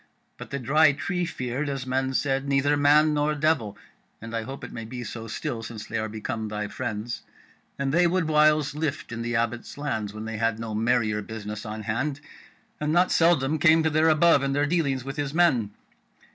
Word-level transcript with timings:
But 0.39 0.49
the 0.49 0.57
Dry 0.57 0.93
Tree 0.93 1.25
feared, 1.25 1.69
as 1.69 1.85
men 1.85 2.15
said, 2.15 2.47
neither 2.49 2.75
man 2.75 3.13
nor 3.13 3.35
devil 3.35 3.77
(and 4.19 4.35
I 4.35 4.41
hope 4.41 4.63
it 4.63 4.71
may 4.71 4.83
be 4.83 5.03
so 5.03 5.27
still 5.27 5.61
since 5.61 5.85
they 5.85 5.99
are 5.99 6.09
become 6.09 6.47
thy 6.47 6.69
friends), 6.69 7.21
and 7.77 7.93
they 7.93 8.07
would 8.07 8.27
whiles 8.27 8.73
lift 8.73 9.11
in 9.11 9.21
the 9.21 9.35
Abbot's 9.35 9.77
lands 9.77 10.11
when 10.11 10.25
they 10.25 10.37
had 10.37 10.57
no 10.57 10.73
merrier 10.73 11.21
business 11.21 11.67
on 11.67 11.83
hand, 11.83 12.19
and 12.79 12.91
not 12.91 13.11
seldom 13.11 13.59
came 13.59 13.83
to 13.83 13.91
their 13.91 14.09
above 14.09 14.41
in 14.41 14.53
their 14.53 14.65
dealings 14.65 15.03
with 15.03 15.17
his 15.17 15.35
men. 15.35 15.69